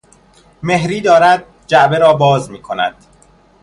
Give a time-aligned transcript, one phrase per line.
[0.63, 2.95] مهری دارد جعبه را باز میکند.